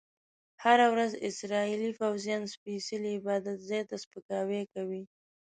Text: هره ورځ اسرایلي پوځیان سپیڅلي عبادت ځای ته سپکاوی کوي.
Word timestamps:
هره 0.63 0.85
ورځ 0.93 1.11
اسرایلي 1.29 1.91
پوځیان 1.99 2.43
سپیڅلي 2.53 3.11
عبادت 3.19 3.57
ځای 3.69 3.83
ته 3.89 3.95
سپکاوی 4.03 4.63
کوي. 4.73 5.03